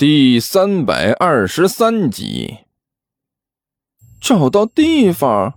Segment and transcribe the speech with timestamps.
[0.00, 2.60] 第三百二十三集，
[4.18, 5.52] 找到地方？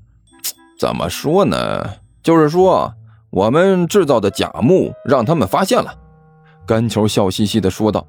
[0.80, 1.84] 怎么说呢？
[2.22, 2.94] 就是说，
[3.28, 5.94] 我们制造的假墓让他们发现了。
[6.66, 8.06] 甘球笑嘻嘻的说道：“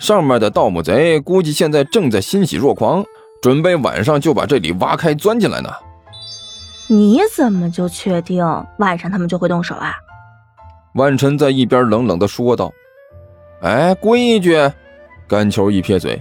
[0.00, 3.04] 上面的盗墓贼估计现在正在欣喜若狂，
[3.40, 5.70] 准备晚上就把这里挖开钻进来呢。”
[6.90, 8.44] 你怎么就确定
[8.78, 9.94] 晚上他们就会动手啊？
[10.94, 12.72] 万晨在一边冷冷的说道
[13.60, 14.56] ：“哎，规矩。”
[15.28, 16.20] 甘球一撇嘴，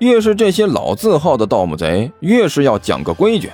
[0.00, 3.48] 越是这些老字号的盗墓贼，越是要讲个规矩。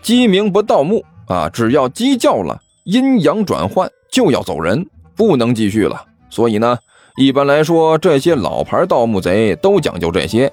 [0.00, 6.02] 鸡鸣不盗墓啊，只要鸡叫了，阴阳转换就要走人，不能继续了。
[6.30, 6.78] 所以呢，
[7.16, 10.50] 一般来说，这些老牌盗墓贼都讲究这些，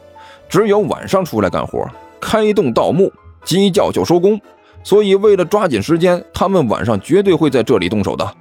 [0.49, 1.87] 只有晚上出来干活，
[2.19, 3.09] 开动盗墓，
[3.45, 4.37] 鸡叫就收工。
[4.83, 8.35] 所以为了抓紧时间，他们晚上绝对会在这里动手的。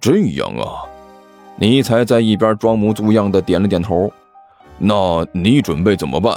[0.00, 0.86] 这样啊，
[1.56, 4.12] 尼才在一边装模作样的点了点头。
[4.78, 6.36] 那你准备怎么办？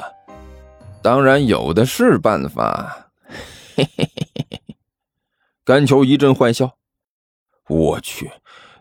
[1.01, 3.09] 当然有的是办法。
[3.75, 4.75] 嘿嘿嘿嘿嘿！
[5.63, 6.75] 甘球一阵坏笑。
[7.67, 8.31] 我去，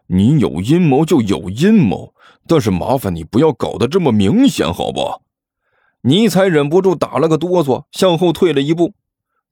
[0.07, 2.15] 你有阴谋就有阴谋，
[2.47, 5.23] 但是麻烦你不要搞得这么明显，好不？
[6.03, 8.95] 尼才忍不住打了个哆嗦，向后退了一步。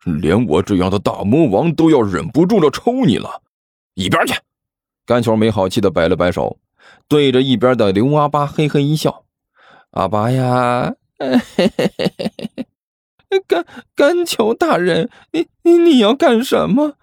[0.05, 3.43] 连我这样的大魔王都要忍不住了抽你了，
[3.95, 4.35] 一边去！
[5.07, 6.59] 甘球没好气的摆了摆手，
[7.09, 9.25] 对着一边的刘阿八嘿嘿一笑。
[9.91, 10.95] 阿八呀，
[13.47, 16.95] 甘甘球大人，你你你要干什么？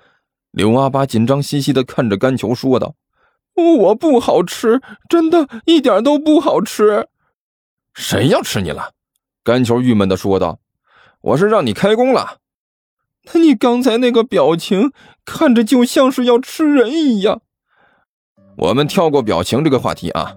[0.51, 2.95] 刘阿八紧张兮兮的看着甘球说道
[3.55, 7.07] ：“我不好吃，真的一点都不好吃。”
[7.95, 8.91] 谁要吃你了？
[9.43, 10.59] 甘球郁闷的说道
[11.21, 12.39] ：“我是让你开工了。
[13.33, 14.91] 那你刚才那个表情，
[15.23, 17.41] 看着就像是要吃人一样。”
[18.57, 20.33] 我们跳过表情这个话题啊。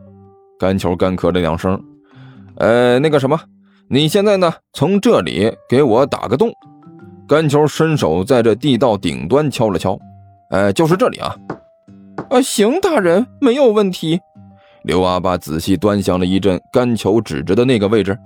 [0.58, 1.80] 甘球干咳了两声。
[2.56, 3.40] 呃，那个什么，
[3.88, 4.54] 你现在呢？
[4.72, 6.52] 从这里给我打个洞。
[7.26, 9.98] 甘球伸手在这地道顶端敲了敲，
[10.50, 11.34] 哎，就是这里啊。
[12.30, 14.20] 啊，行，大人，没有问题。
[14.84, 18.18] 刘阿八仔细端详了一阵甘球指着的那个位置，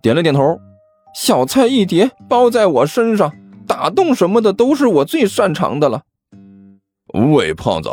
[0.00, 0.58] 点了点头。
[1.14, 3.32] 小菜一碟，包在我身上。
[3.66, 6.02] 打洞什么的都是我最擅长的了。
[7.12, 7.90] 喂，胖子，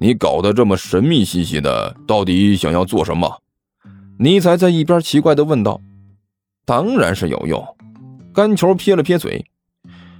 [0.00, 3.42] 你搞得这么神秘兮兮的，到底想要做什么？
[4.20, 5.80] 尼才在一边奇怪的问道
[6.64, 7.66] ：“当然是有用。”
[8.32, 9.44] 甘球撇了撇嘴：“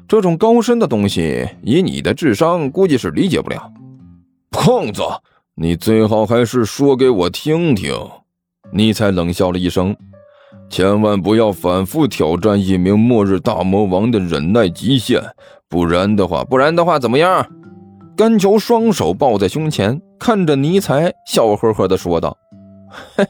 [0.09, 3.73] 这种高深的东西，以你的智商，估计是理解不了。”
[4.51, 5.03] 胖子，
[5.55, 7.95] 你最好还是说给我听听。”
[8.75, 9.97] 尼才冷笑了一声
[10.69, 15.23] ：“千万不要反复挑战一名末日大魔王的忍耐极限，
[15.69, 17.49] 不然的话，不然的话怎么样？”
[18.19, 22.37] 甘球双手抱在胸前，看着尼才，笑呵呵的说道。
[23.15, 23.25] 嘿，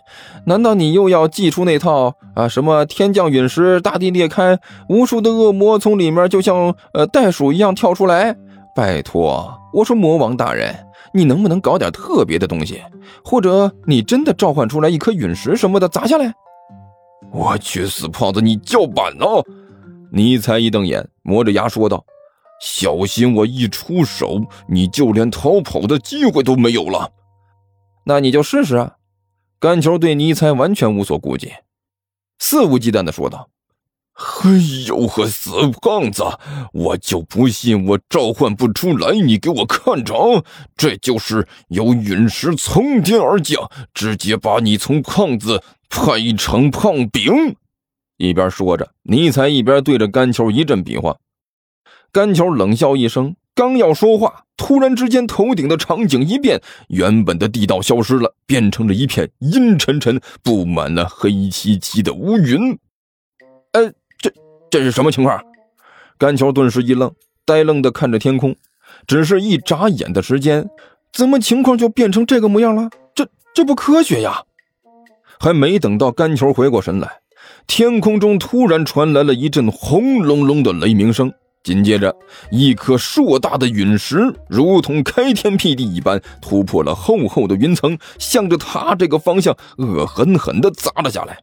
[0.46, 2.48] 难道你又要祭出那套啊？
[2.48, 8.34] 什么天降陨石，大地裂开，无数的恶魔从里面就像呃袋鼠一样跳出来？
[8.74, 10.74] 拜托，我说魔王大人，
[11.12, 12.80] 你能不能搞点特别的东西？
[13.22, 16.32] 或者你真的召唤出来一颗陨石什么的砸下来？
[17.30, 19.26] 我去，死胖子，你叫板呢？
[20.10, 22.02] 尼才一瞪眼，磨着牙说道
[22.60, 27.12] ：“小心我一出手，你就连逃跑的机会都没有了。
[28.04, 28.94] 那你就试试啊！”
[29.60, 31.52] 甘球对尼才完全无所顾忌，
[32.38, 33.50] 肆无忌惮地说道
[34.14, 34.50] ：“哎
[34.86, 35.50] 呦呵，死
[35.82, 36.22] 胖子，
[36.72, 39.12] 我就不信我召唤不出来！
[39.14, 40.44] 你给我看着，
[40.76, 47.56] 这就是有陨石从天而降，直接把你从胖子拍成胖饼！”
[48.16, 51.16] 一边说着，尼才一边对着甘球一阵比划。
[52.12, 53.34] 甘球冷笑一声。
[53.54, 62.78] 刚要说话，突然之间，头顶的场景一变，原本的地道消失了，变成了一片阴沉沉、布满了黑漆漆的乌云。
[63.72, 64.32] 哎，这
[64.70, 65.42] 这是什么情况？
[66.16, 67.12] 甘球顿时一愣，
[67.44, 68.54] 呆愣的看着天空。
[69.06, 70.70] 只是一眨眼的时间，
[71.12, 72.88] 怎么情况就变成这个模样了？
[73.14, 74.44] 这这不科学呀！
[75.40, 77.20] 还没等到甘球回过神来，
[77.66, 81.32] 天空中突然传来了一阵轰隆隆的雷鸣声。
[81.62, 82.14] 紧接着，
[82.50, 91.38] 一颗硕大的陨石如同开天辟地一般，突破了厚厚的云层，向着他这个方向恶狠狠地砸了下来。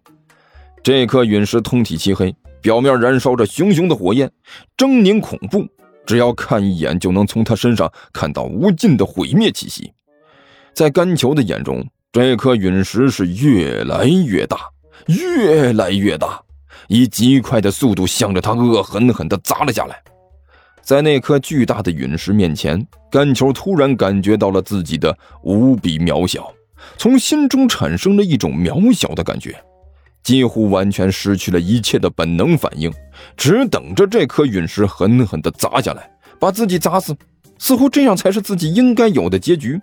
[0.82, 4.32] 这颗陨石通体漆黑，表面燃烧着熊熊的火焰，
[4.78, 5.68] 狰狞恐怖。
[6.06, 9.92] 只要看一眼，就能从他身上看到无尽的毁灭气息。
[10.74, 14.58] 在甘球的眼中，这颗陨石是越来越大，
[15.08, 16.40] 越来越大。
[16.88, 20.02] 以极快的速度向着他恶狠狠地砸了下来，
[20.82, 26.52] 在那颗巨大的陨石面前，甘球突然感觉到了自己的无比渺小，
[26.98, 29.56] 从心中产生了一种渺小的感觉，
[30.24, 32.92] 几乎完全失去了一切的本能反应，
[33.36, 36.10] 只等着这颗陨石狠狠地砸下来，
[36.40, 37.16] 把自己砸死。
[37.58, 39.80] 似乎这样才是自己应该有的结局。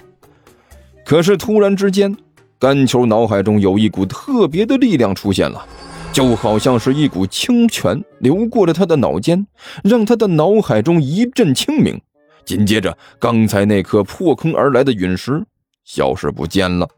[1.07, 2.15] 可是突然之间，
[2.59, 5.67] 甘球脑海中有一股特别的力量出现了，
[6.13, 9.47] 就好像是一股清泉流过了他的脑间，
[9.83, 12.01] 让他的脑海中一阵清明。
[12.45, 15.43] 紧接着，刚才那颗破空而来的陨石
[15.85, 16.89] 消失不见了，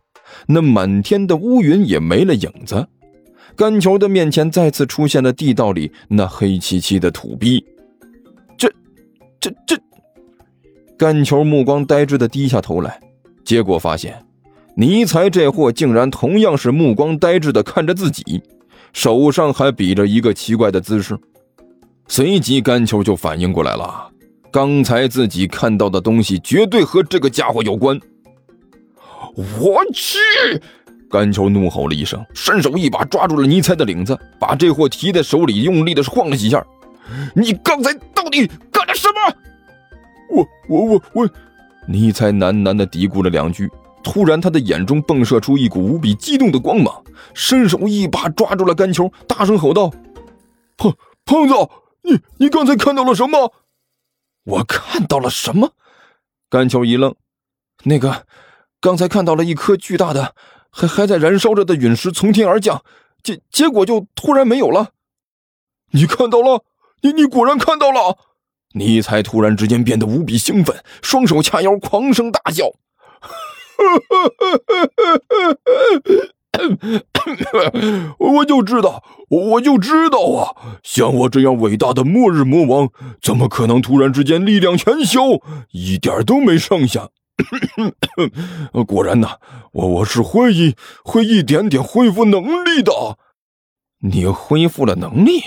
[0.46, 2.86] 那满天的乌云也没了影子。
[3.54, 7.64] 甘球的面前再次出现了地道里那黑漆漆的土壁。
[8.56, 8.68] 这，
[9.38, 9.78] 这，这。
[10.98, 12.98] 甘球目光呆滞的低下头来，
[13.44, 14.24] 结果发现，
[14.76, 18.42] 尼才这货竟然同样是目光呆滞的看着自己，
[18.94, 21.18] 手上还比着一个奇怪的姿势。
[22.08, 24.08] 随即，甘球就反应过来了，
[24.50, 28.00] 刚才自己看到的东西绝对和这个家伙有关。
[29.36, 30.18] 我去！
[31.10, 36.64] 甘球怒吼了一声，伸手一把抓住了尼才的领子，把这货提在手里，用力的晃了几下。
[37.34, 39.36] 你刚才到底干了什么？
[40.30, 41.30] 我我我我，
[41.86, 43.70] 尼才喃喃的嘀咕了两句，
[44.04, 47.02] 突然他的眼中迸射出一股无比激动的光芒，
[47.34, 49.90] 伸手一把抓住了甘球，大声吼道
[50.76, 51.54] ：“胖胖子，
[52.02, 53.52] 你你刚才看到了什么？”
[54.44, 55.72] 我看到了什么？
[56.50, 57.14] 甘球一愣，
[57.84, 58.26] 那个
[58.80, 60.34] 刚才看到了一颗巨大的
[60.70, 62.84] 还还在燃烧着的陨石从天而降，
[63.22, 64.90] 结结果就突然没有了。
[65.92, 66.62] 你看到了？
[67.00, 68.18] 你你果然看到了？
[68.74, 72.64] 尼才突然之间变得无比兴奋，双手掐腰，狂声大笑
[78.18, 80.54] ：“我就知道，我就知道啊！
[80.82, 82.88] 像我这样伟大的末日魔王，
[83.20, 85.20] 怎么可能突然之间力量全消，
[85.72, 87.08] 一点都没剩下？
[88.86, 89.38] 果然呐，
[89.72, 92.92] 我我是会一会一点点恢复能力的。
[94.00, 95.42] 你恢复了能力？”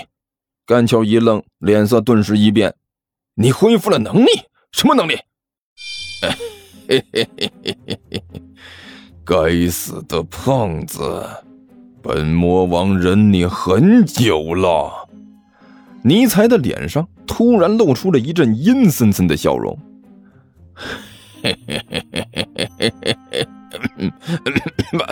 [0.66, 2.74] 甘秋一愣，脸色顿时一变。
[3.36, 4.28] 你恢复了能力？
[4.72, 5.18] 什么能力？
[6.88, 8.22] 嘿嘿嘿！
[9.22, 11.28] 该死的胖子，
[12.00, 15.06] 本魔王忍你很久了。
[16.02, 19.78] 尼才的脸上突然露出了一阵阴森森的笑容。
[21.42, 23.46] 嘿嘿嘿嘿嘿嘿嘿嘿
[24.92, 25.08] 嘿！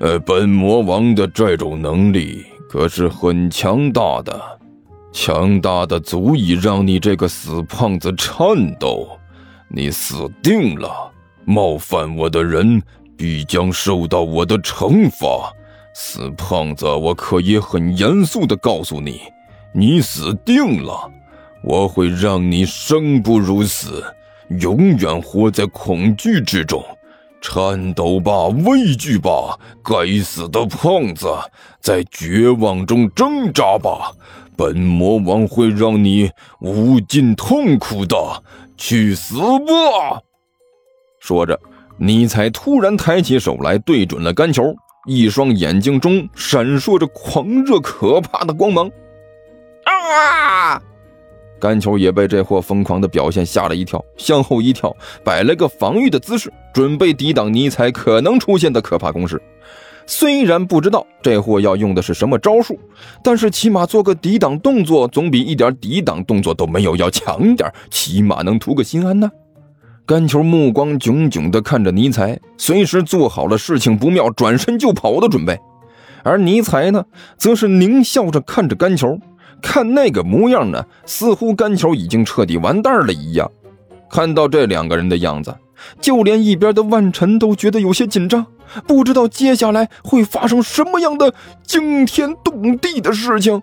[0.00, 4.42] 呃，本魔王的这种能力可是很强大的。
[5.12, 9.08] 强大的足以让你这个死胖子颤抖，
[9.76, 11.10] 你死定了！
[11.44, 12.80] 冒犯我的人
[13.16, 15.52] 必将受到我的惩罚。
[15.92, 19.22] 死胖子，我可以很严肃的告诉你，
[19.72, 21.10] 你死定了！
[21.64, 24.04] 我会让你生不如死，
[24.60, 26.80] 永远活在恐惧之中，
[27.40, 29.58] 颤抖吧，畏惧吧！
[29.82, 31.26] 该死的胖子，
[31.80, 34.12] 在绝望中挣扎吧！
[34.56, 36.30] 本魔王会让你
[36.60, 38.16] 无尽痛苦的，
[38.76, 40.20] 去死吧！
[41.20, 41.58] 说着，
[41.96, 44.74] 尼才突然抬起手来，对准了甘球，
[45.06, 48.90] 一双眼睛中闪烁着狂热可怕的光芒。
[49.84, 50.80] 啊！
[51.60, 54.94] 甘球也被这货疯狂的表现吓了一跳，向后一跳，
[55.24, 59.40] 摆了个防御的姿势，准备抵挡尼才可能出现的可怕攻势。
[60.06, 62.78] 虽然不知道这货要用的是什么招数，
[63.22, 69.30] 但是起码做个抵挡动作，总比一点抵挡动作都没有要强点，起码能图个心安呢。
[70.06, 75.58] 甘球目光炯炯地看着尼才，随时做好了事情不妙转身就跑的准备。
[76.22, 77.04] 而尼才呢，
[77.38, 79.18] 则是狞笑着看着甘球，
[79.62, 83.50] 看那个模样呢，似乎甘球已经彻底完蛋了一样。
[84.10, 85.54] 看到这两个人的样子，
[86.00, 88.46] 就连一边的万晨都觉得有些紧张。
[88.86, 91.34] 不知道接下来会发生什么样的
[91.66, 93.62] 惊天动地的事情。